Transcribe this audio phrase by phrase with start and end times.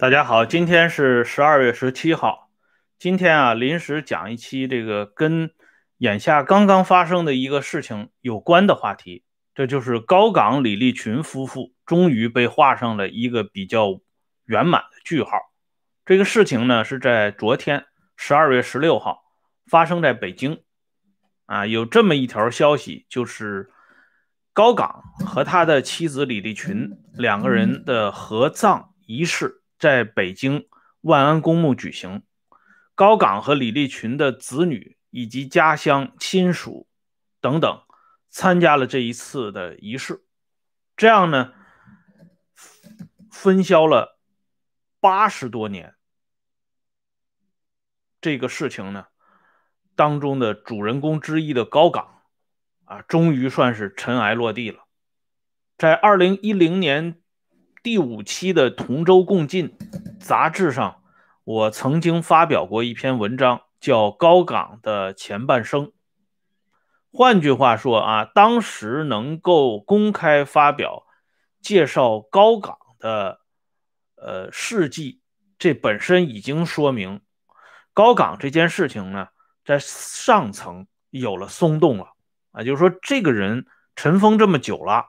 [0.00, 2.48] 大家好，今天是十二月十七号。
[2.98, 5.50] 今天啊，临时讲一期这个跟
[5.98, 9.24] 眼下刚刚发生的一个事情有关的话题，
[9.54, 14.00] 这就是高岗李立群夫妇终于被画上了一个比较
[14.46, 15.32] 圆满的句号。
[16.06, 17.84] 这个事情呢，是在昨天
[18.16, 19.20] 十二月十六号
[19.66, 20.62] 发生在北京。
[21.44, 23.68] 啊，有这么一条消息，就是
[24.54, 29.59] 高岗和他的妻子李立群两个人的合葬仪式。
[29.80, 30.68] 在北京
[31.00, 32.22] 万安公墓举行，
[32.94, 36.86] 高岗和李立群的子女以及家乡亲属
[37.40, 37.82] 等等
[38.28, 40.22] 参加了这一次的仪式。
[40.98, 41.54] 这样呢，
[43.32, 44.20] 分销了
[45.00, 45.94] 八十多年，
[48.20, 49.06] 这个事情呢
[49.96, 52.24] 当中的主人公之一的高岗
[52.84, 54.84] 啊，终于算是尘埃落地了。
[55.78, 57.19] 在二零一零年。
[57.82, 59.70] 第五期的《同舟共进》
[60.20, 61.02] 杂志上，
[61.44, 65.86] 我曾经发表过一篇文章，叫《高岗的前半生》。
[67.10, 71.06] 换句话说啊，当时能够公开发表
[71.62, 73.40] 介绍高岗的
[74.16, 75.22] 呃事迹，
[75.58, 77.22] 这本身已经说明
[77.94, 79.28] 高岗这件事情呢，
[79.64, 82.12] 在上层有了松动了
[82.52, 83.64] 啊，就是说这个人
[83.96, 85.06] 尘封这么久了，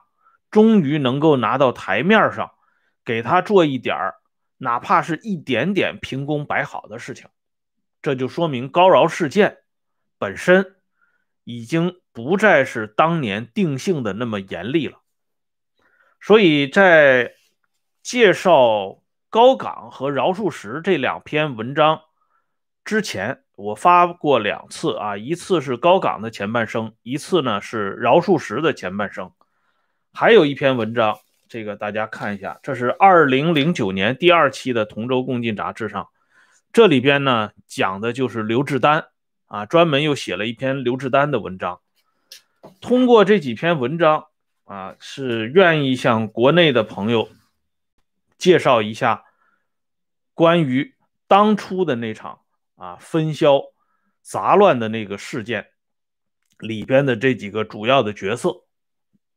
[0.50, 2.50] 终于能够拿到台面上。
[3.04, 4.14] 给他做一点儿，
[4.58, 7.28] 哪怕是一点点平功摆好的事情，
[8.00, 9.58] 这就说明高饶事件
[10.18, 10.76] 本身
[11.44, 15.00] 已经不再是当年定性的那么严厉了。
[16.20, 17.34] 所以在
[18.02, 22.02] 介绍高岗和饶漱石这两篇文章
[22.84, 29.32] 之前，我发过两次啊，一次是高岗的前半生，一次呢是饶漱石的前半生，
[30.12, 31.18] 还有一篇文章。
[31.52, 36.08] 这个大家看一下，这是二零零九年第二期的《同舟共进》杂志上，
[36.72, 39.08] 这里边呢讲的就是刘志丹
[39.48, 41.82] 啊，专门又写了一篇刘志丹的文章。
[42.80, 44.28] 通过这几篇文章
[44.64, 47.28] 啊，是愿意向国内的朋友
[48.38, 49.24] 介绍一下
[50.32, 50.94] 关于
[51.28, 52.40] 当初的那场
[52.76, 53.60] 啊分销
[54.22, 55.66] 杂乱的那个事件
[56.58, 58.64] 里边的这几个主要的角色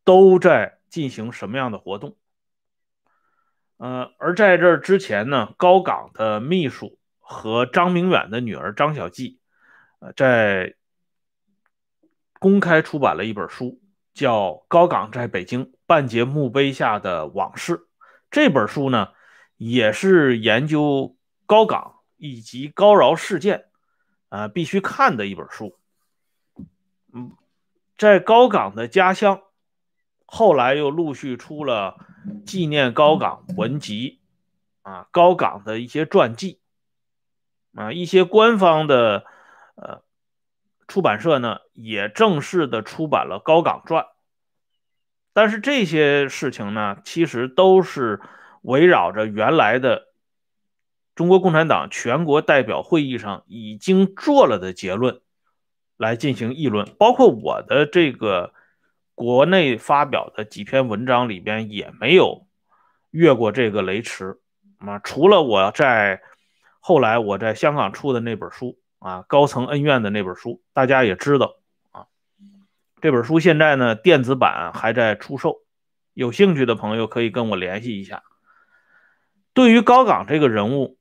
[0.06, 0.78] 都在。
[0.96, 2.16] 进行什么样的活动？
[3.76, 9.42] 呃，而在这之前呢，高岗的秘书和张明远的女儿张小季，
[10.00, 10.76] 呃，在
[12.40, 13.82] 公开出版了一本书，
[14.14, 17.74] 叫《高岗在北京半截墓碑下的往事》。
[18.32, 19.10] 这本书呢，
[19.58, 23.66] 也是研究高岗以及高饶事件
[24.30, 25.78] 啊必须看的一本书。
[27.12, 27.36] 嗯，
[27.98, 29.42] 在高岗的家乡。
[30.36, 31.96] 后来又陆续出了
[32.46, 34.20] 纪念高岗文集，
[34.82, 36.60] 啊，高岗的一些传记，
[37.74, 39.24] 啊，一些官方的
[39.76, 40.02] 呃
[40.90, 44.08] 出版社呢也正式的出版了高岗传。
[45.32, 48.20] 但是这些事情呢，其实都是
[48.62, 50.08] 围绕着原来的
[51.16, 55.22] 中国共产党全国代表会议上已经做了的结论
[55.96, 58.54] 来进行议论，包括我的这个。
[59.16, 62.46] 国内发表的几篇文章里边也没有
[63.12, 64.38] 越过这个雷池
[64.78, 66.22] 啊，除了我在
[66.82, 71.56] 后来我在香港出的那本书啊，高层恩怨的那本书，大家也知道
[71.92, 72.08] 啊。
[73.00, 75.62] 这本书现在呢电子版还在出售，
[76.14, 78.22] 有兴趣的朋友可以跟我联系一下。
[79.54, 80.98] 对于高岗这个人物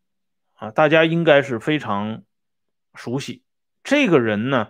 [0.54, 2.22] 啊，大家应该是非常
[2.94, 3.42] 熟悉。
[3.82, 4.68] 这个人呢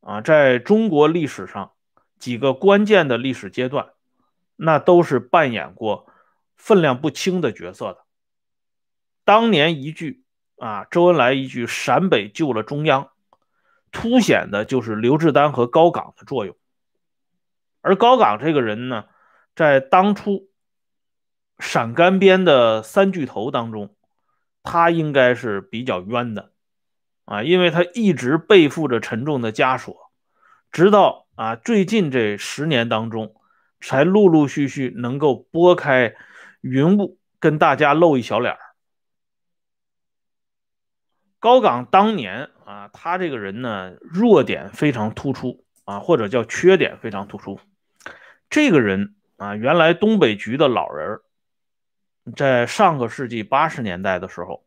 [0.00, 1.72] 啊，在中国历史上。
[2.18, 3.90] 几个关键的历史阶段，
[4.56, 6.06] 那都是扮演过
[6.56, 8.04] 分量不轻的角色的。
[9.24, 10.24] 当年一句
[10.56, 13.10] 啊，周恩来一句“陕北救了中央”，
[13.92, 16.56] 凸显的就是刘志丹和高岗的作用。
[17.82, 19.04] 而高岗这个人呢，
[19.54, 20.48] 在当初
[21.58, 23.94] 陕甘边的三巨头当中，
[24.62, 26.52] 他应该是比较冤的
[27.26, 30.10] 啊，因为他一直背负着沉重的枷锁，
[30.72, 31.25] 直到。
[31.36, 33.34] 啊，最近这十年当中，
[33.78, 36.14] 才陆陆续续能够拨开
[36.62, 38.56] 云雾，跟大家露一小脸。
[41.38, 47.60] 高岗当年啊，他这个人呢，弱点非常突出啊，或者叫缺点非常突出。
[48.48, 51.20] 这个人啊，原来东北局的老人，
[52.34, 54.64] 在上个世纪八十年代的时候，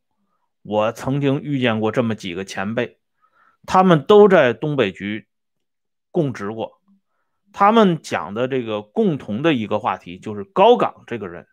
[0.61, 2.99] 我曾经遇见过这么几个前辈，
[3.65, 5.25] 他们都在东北局。
[6.11, 6.81] 供职过，
[7.53, 11.47] 他们讲的这个共同的一个话题就是高岗这个人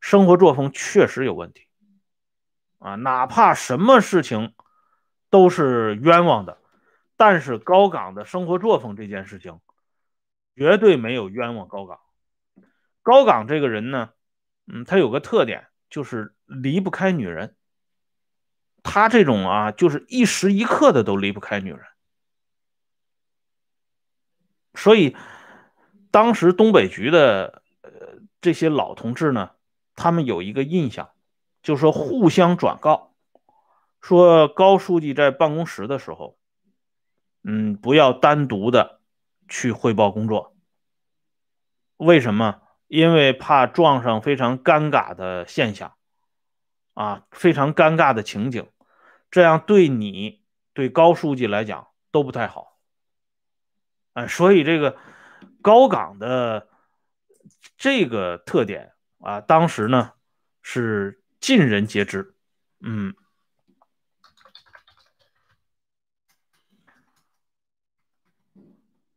[0.00, 1.62] 生活作风确实有问题
[2.78, 4.54] 啊，哪怕什么事情
[5.30, 6.58] 都是冤枉的，
[7.16, 9.60] 但是高岗的生活作风这件事情
[10.54, 11.98] 绝对没有冤枉高岗。
[13.02, 14.10] 高岗这个人呢，
[14.66, 17.56] 嗯，他有个特点，就是离不开女人。
[18.82, 21.80] 他这种啊，就是一时一刻的都离不开女人。
[24.76, 25.16] 所以，
[26.12, 27.90] 当时东北局的呃
[28.40, 29.50] 这些老同志呢，
[29.96, 31.10] 他们有一个印象，
[31.62, 33.14] 就是说互相转告，
[34.00, 36.38] 说高书记在办公室的时候，
[37.42, 39.00] 嗯，不要单独的
[39.48, 40.54] 去汇报工作。
[41.96, 42.60] 为什么？
[42.88, 45.94] 因为怕撞上非常尴尬的现象，
[46.94, 48.68] 啊，非常尴尬的情景，
[49.28, 52.75] 这样对你对高书记来讲都不太好。
[54.16, 54.96] 哎，所以这个
[55.60, 56.68] 高岗的
[57.76, 60.12] 这个特点啊，当时呢
[60.62, 62.34] 是尽人皆知。
[62.80, 63.14] 嗯，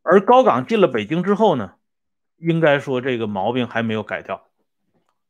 [0.02, 1.76] 而高岗进了北京之后呢，
[2.36, 4.50] 应该说这个毛病还没有改掉。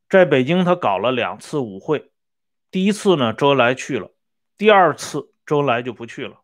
[0.09, 2.11] 在北京，他搞了两次舞会，
[2.71, 4.11] 第一次呢，周恩来去了，
[4.57, 6.41] 第二次周恩来就不去了。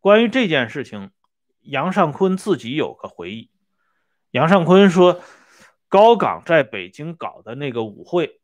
[0.00, 1.12] 关于这件事情。
[1.68, 3.50] 杨尚昆自己有个回忆，
[4.30, 5.20] 杨尚昆说，
[5.90, 8.40] 高岗在北京搞的那个舞会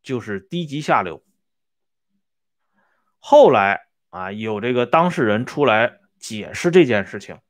[0.00, 1.24] 就是低级下流。
[3.18, 7.40] 后来啊，有这个当事人出来解释这件事情，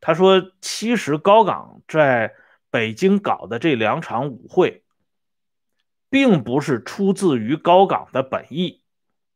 [0.00, 2.34] 他说，其实高岗在
[2.68, 4.82] 北京搞的这两场舞会，
[6.10, 8.82] 并不是出自于高岗的本意，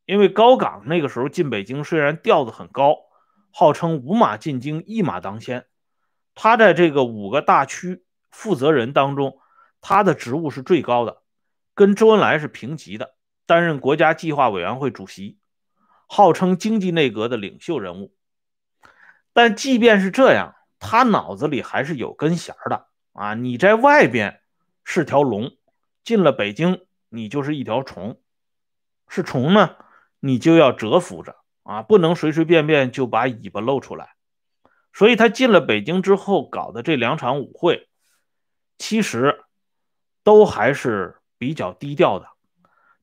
[0.04, 3.07] 因为高岗那个时候进北京虽然调子很高。
[3.50, 5.66] 号称五马进京，一马当先。
[6.34, 9.38] 他在这个五个大区负责人当中，
[9.80, 11.22] 他的职务是最高的，
[11.74, 13.14] 跟周恩来是平级的，
[13.46, 15.38] 担任国家计划委员会主席，
[16.06, 18.14] 号称经济内阁的领袖人物。
[19.32, 23.34] 但即便是这样，他脑子里还是有根弦的啊！
[23.34, 24.40] 你在外边
[24.84, 25.56] 是条龙，
[26.04, 28.20] 进了北京，你就是一条虫。
[29.08, 29.76] 是虫呢，
[30.20, 31.36] 你就要蛰伏着。
[31.68, 34.14] 啊，不能随随便便就把尾巴露出来，
[34.94, 37.90] 所以他进了北京之后搞的这两场舞会，
[38.78, 39.44] 其实
[40.24, 42.26] 都还是比较低调的。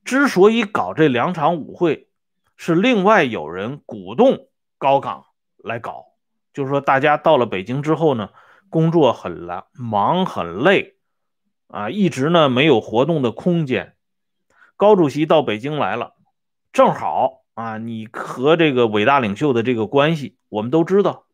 [0.03, 2.09] 之所以搞这两场舞会，
[2.57, 4.47] 是另外有人鼓动
[4.79, 5.25] 高岗
[5.57, 6.06] 来搞，
[6.51, 8.31] 就是说大家到了北京之后呢，
[8.71, 10.95] 工作很难忙很累，
[11.67, 13.95] 啊，一直呢没有活动的空间。
[14.75, 16.15] 高主席到北京来了，
[16.73, 17.44] 正好。
[17.56, 21.25] 啊，你和这个伟大领袖的这个关系，我们都知道。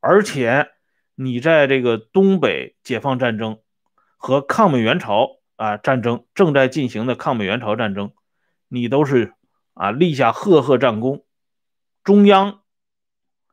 [0.00, 0.70] 而且
[1.14, 3.58] 你在这个东北解放战争
[4.16, 8.12] 和抗美援朝啊战争正在进行的抗美援朝战争，
[8.68, 9.34] 你都是
[9.74, 11.26] 啊立下赫赫战功，
[12.02, 12.60] 中央、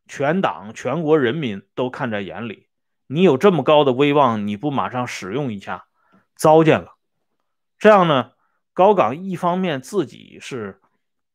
[0.07, 2.69] 全党、全国人民都看在眼里。
[3.07, 5.87] 你有这么高的威望，你不马上使用一下，
[6.37, 6.95] 糟践了。
[7.77, 8.31] 这样呢，
[8.71, 10.79] 高岗一方面自己是。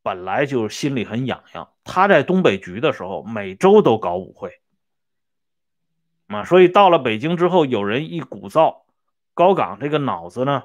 [0.03, 1.69] 本来就是心里很痒痒。
[1.85, 4.61] 他在东北局的时候，每周都搞舞会，
[6.29, 8.83] 啊，所以到了北京之后，有人一鼓噪，
[9.35, 10.65] 高岗这个脑子呢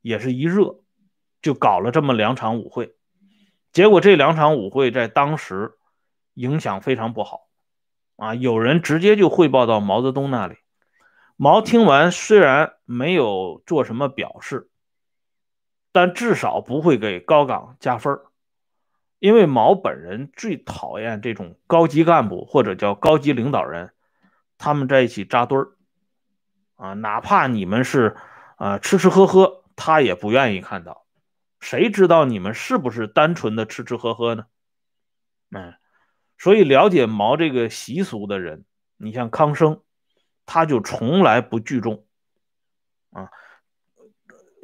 [0.00, 0.80] 也是一热，
[1.40, 2.94] 就搞了这么两场舞会。
[3.72, 5.72] 结果这两场舞会在当时
[6.34, 7.48] 影响非常不好，
[8.16, 10.56] 啊，有人直接就汇报到毛泽东那里。
[11.36, 14.70] 毛听完虽然没有做什么表示，
[15.92, 18.26] 但至少不会给高岗加分儿。
[19.22, 23.92] 因为毛本人最讨厌这种高级干部或者叫高级领导人，
[24.58, 25.76] 他们在一起扎堆儿，
[26.74, 28.16] 啊，哪怕你们是
[28.56, 31.06] 啊吃吃喝喝，他也不愿意看到。
[31.60, 34.46] 谁知道你们是不是单纯的吃吃喝喝呢？
[35.52, 35.72] 嗯，
[36.36, 38.64] 所以了解毛这个习俗的人，
[38.96, 39.82] 你像康生，
[40.46, 42.04] 他就从来不聚众，
[43.12, 43.30] 啊，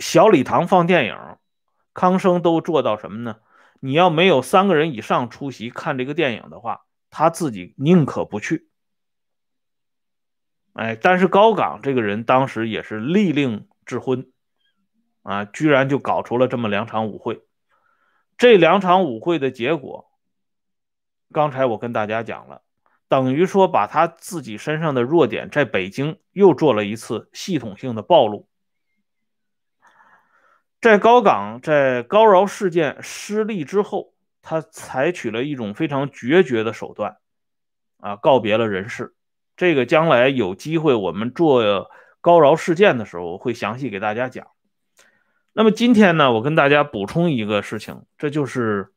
[0.00, 1.16] 小礼堂放电影，
[1.94, 3.36] 康生都做到什么呢？
[3.80, 8.68] 你要没有三个人以上出席看这个电影的话，他自己宁可不去。
[10.72, 14.30] 哎，但是高岗这个人当时也是利令智昏，
[15.22, 17.42] 啊，居然就搞出了这么两场舞会。
[18.36, 20.10] 这两场舞会的结果，
[21.32, 22.62] 刚才我跟大家讲了，
[23.08, 28.48] 等于说把他自己身上的弱点在北京又做了一次系统性的暴露。
[30.80, 37.16] 在高岗在高饶事件失利之后，他采取了一种非常决绝的手段，
[37.98, 39.14] 啊，告别了人世。
[39.56, 44.46] 这个将来有机会我们做高饶事件的时候会详细给大家讲。
[45.52, 48.92] 那么今天呢，我跟大家补充一个事情，这就是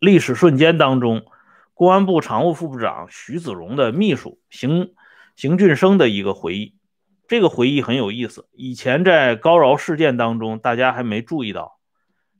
[0.00, 1.26] 历史瞬间当中，
[1.74, 4.94] 公安部常务副部长徐子荣的秘书邢
[5.34, 6.74] 邢俊生的一个回忆。
[7.28, 11.80] 这个回忆很有意思，以前在高饶事件当中，大家还没注意到。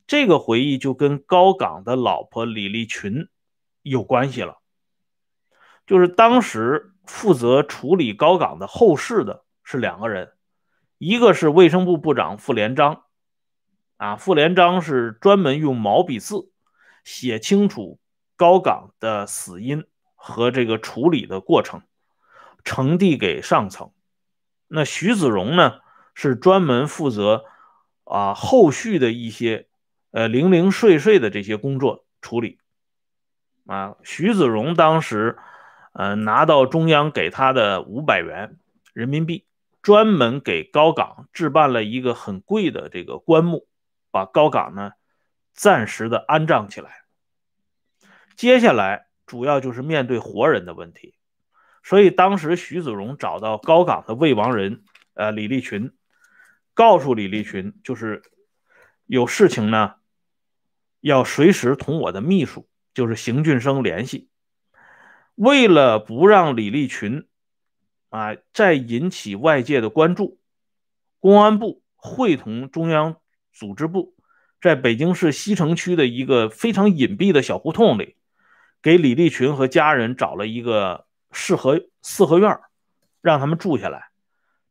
[0.05, 3.27] 这个回忆就跟高岗的老婆李立群
[3.81, 4.59] 有关系了，
[5.85, 10.31] 就是当时负责处理高岗的后事的是两个人，
[10.97, 13.03] 一个是卫生部部长傅连璋，
[13.97, 16.49] 啊，傅连璋是专门用毛笔字
[17.03, 17.99] 写清楚
[18.37, 21.81] 高岗的死因和这个处理的过程，
[22.63, 23.91] 呈递给上层。
[24.67, 25.79] 那徐子荣呢，
[26.13, 27.45] 是专门负责
[28.03, 29.67] 啊后续的一些。
[30.11, 32.59] 呃，零零碎碎的这些工作处理，
[33.67, 35.37] 啊，徐子荣当时，
[35.93, 38.57] 呃，拿到中央给他的五百元
[38.93, 39.45] 人民币，
[39.81, 43.67] 专门给高岗置办了一个很贵的这个棺木，
[44.09, 44.93] 把高岗呢
[45.53, 47.03] 暂时的安葬起来。
[48.37, 51.15] 接下来主要就是面对活人的问题，
[51.87, 55.93] 所以当时徐子荣找到高岗的未亡人，呃，李立群，
[56.73, 58.23] 告诉李立群，就是
[59.05, 59.93] 有事情呢。
[60.99, 64.27] 要随时同我的秘书，就是邢俊生联系。
[65.35, 67.25] 为了不让李立群
[68.09, 70.41] 啊再引起外界的关注，
[71.21, 73.15] 公安部会同中央
[73.53, 74.13] 组织部，
[74.59, 78.17] 在北京市西城区的一个非常隐蔽的小胡同里，
[78.81, 82.59] 给李立群和家人找了一个四合四合院，
[83.21, 84.09] 让他们住下来。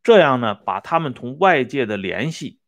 [0.02, 2.60] 这样呢，把他们同外界的联系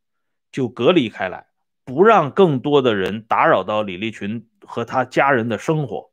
[0.50, 1.47] 就隔离开来。
[1.85, 6.12] 不让更多的人打扰到李立群和他家人的生活。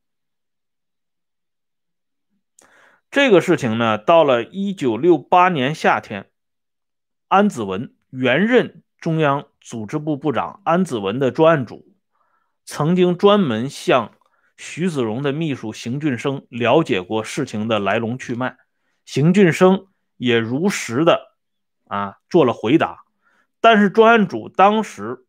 [3.12, 6.32] 这个事情呢，到了一九六八年夏天，
[7.27, 11.94] 安子文原任中央组织部部长安子文的专案组，
[12.63, 14.13] 曾经专门向
[14.57, 18.57] 徐子荣的秘书邢俊生了解过事情的来龙去脉，
[19.05, 21.35] 邢俊生也如实的
[21.88, 23.05] 啊做了回答，
[23.59, 25.21] 但是专案组当时。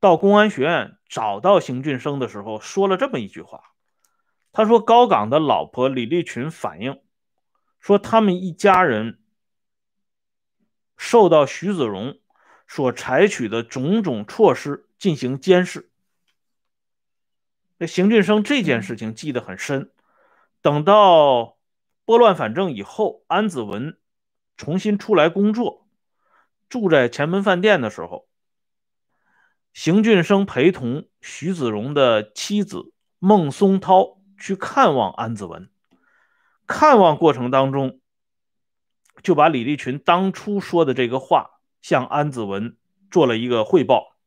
[0.00, 3.60] 到公安学院找到邢俊生的时候，说了这么一句话
[4.50, 7.02] ：“他说高岗的老婆李立群反映
[7.80, 9.20] 说，他们一家人
[10.96, 12.18] 受到徐子荣
[12.66, 15.89] 所采取的种种措施进行监视。
[17.80, 19.90] 那邢俊生这件事情记得很深。
[20.60, 21.56] 等到
[22.04, 23.98] 拨乱反正以后，安子文
[24.58, 25.88] 重新出来工作，
[26.68, 28.28] 住在前门饭店的时候。”
[29.72, 35.70] 邢俊生陪同徐子荣的妻子孟松涛去看望安子文，
[36.66, 37.98] 看望过程当中，
[39.22, 42.76] 就把李立群当初说的这个话向安子文
[43.10, 44.18] 做了一个汇报。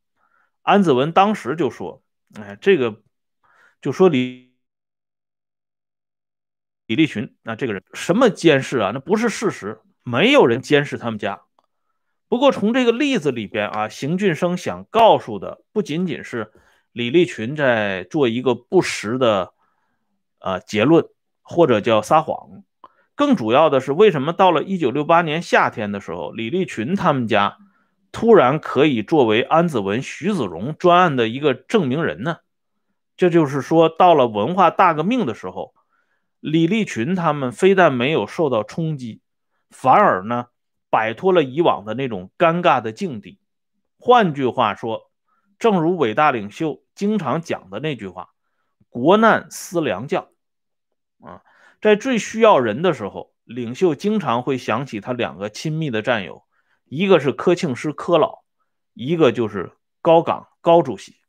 [0.63, 2.01] 安子文当时就说
[2.33, 3.03] ：“哎，这个
[3.83, 4.53] 就说李
[6.87, 8.91] 李立群啊，这个人什么监视啊？
[8.93, 11.41] 那不是事实，没有人监视他们家。”
[12.29, 16.53] 不过，从这个例子里边啊，邢俊生想告诉的不仅仅是
[16.93, 19.53] 李立群在做一个不实的
[20.39, 21.05] 啊结论，
[21.41, 22.63] 或者叫撒谎，
[23.15, 27.57] 更主要的是，为什么到了一九六八年夏天的时候，李立群他们家
[28.13, 32.37] 突然可以作为安子文、徐子荣专案的一个证明人呢？
[33.15, 35.73] 这就是说，到了文化大革命的时候，
[36.39, 39.21] 李立群他们非但没有受到冲击，
[39.69, 40.47] 反而呢？
[40.89, 43.39] 摆脱了以往的那种尴尬的境地。
[43.97, 45.09] 换句话说，
[45.57, 48.29] 正如伟大领袖经常讲的那句话
[48.89, 50.27] ：“国难思良将。”
[51.19, 51.41] 啊，
[51.81, 56.43] 在最需要人的时候，领袖经常会想起他两个亲密的战友，
[56.85, 58.43] 一个是柯庆施柯老，
[58.93, 61.22] 一个就是高岗高主席。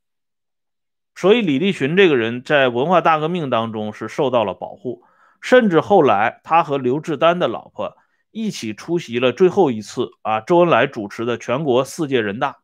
[1.15, 5.03] 所以，李立群这个人在文化大革命当中是受到了保护，
[5.41, 7.97] 甚至后来他和刘志丹的老婆。
[8.37, 12.59] 一起出席了最后一次啊，周恩来主持的全国四届人大，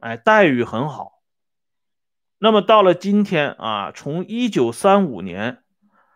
[0.00, 1.22] 哎，待遇很好。
[2.38, 5.62] 那么到了今天啊，从一九三五年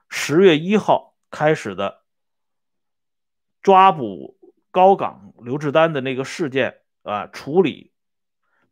[0.08, 2.02] 十月一号开始的
[3.62, 4.36] 抓捕
[4.72, 7.92] 高岗刘志丹的那个事件啊，处理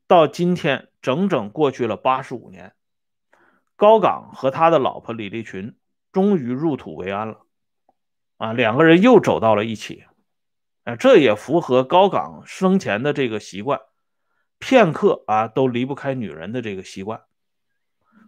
[0.07, 2.75] 到今天整整过去了八十五年，
[3.77, 5.77] 高岗和他的老婆李立群
[6.13, 7.41] 终于入土为安了。
[8.37, 10.05] 啊，两个人又走到了一起，
[10.83, 13.81] 啊，这也符合高岗生前的这个习惯，
[14.59, 17.23] 片刻啊都离不开女人的这个习惯。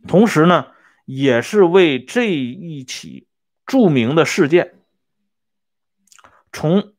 [0.06, 0.68] 同时呢，
[1.04, 3.28] 也是为这一起
[3.66, 4.78] 著名的事件，
[6.52, 6.94] 从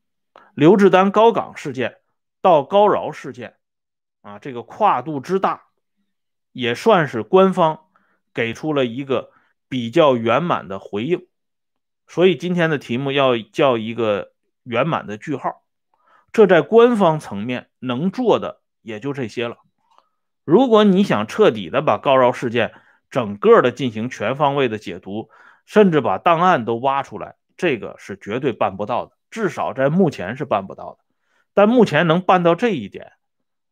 [0.53, 1.97] 刘志丹高岗事件
[2.41, 3.56] 到高饶事件，
[4.27, 5.67] 啊，这个跨度之大，
[6.51, 7.85] 也算是官方
[8.33, 9.31] 给出了一个
[9.69, 11.27] 比较圆满的回应。
[12.07, 15.63] 所以今天的题目要叫一个圆满的句号。
[16.33, 19.59] 这在官方层面能做的也就这些了。
[20.43, 22.73] 如果你想彻底的把高饶事件
[23.09, 25.29] 整个的进行全方位的解读，
[25.65, 30.99] 甚至把档案都挖出来，这个是绝对办不到的，至少在目前是办不到的。
[31.53, 33.13] 但目前能办到这一点，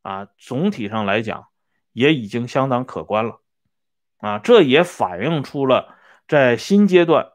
[0.05, 1.47] 啊，总体上来讲
[1.91, 3.41] 也已经相当可观了，
[4.17, 5.95] 啊，这也反映出了
[6.27, 7.31] 在新阶段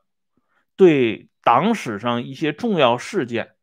[0.76, 3.56] 对党史上一些重要事件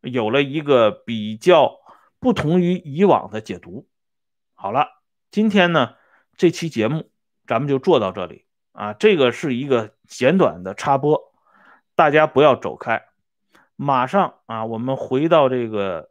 [0.00, 1.76] 有了一个比较
[2.18, 3.86] 不同于以往的解读。
[4.54, 4.88] 好了，
[5.30, 5.96] 今天呢
[6.38, 7.10] 这期节目
[7.46, 8.46] 咱们就做到这里。
[8.72, 11.34] 啊，这个是一个简短的插播，
[11.94, 13.04] 大家不要走开，
[13.76, 16.08] 马上啊我们回到这个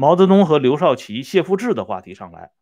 [0.00, 2.52] 毛泽东和刘少奇、谢富治的话题上来，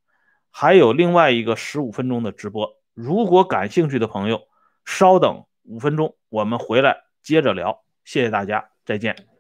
[0.50, 4.48] 还有另外一个十五分钟的直播，如果感兴趣的朋友，
[4.86, 9.35] 稍等五分钟，我们回来接着聊，谢谢大家，再见。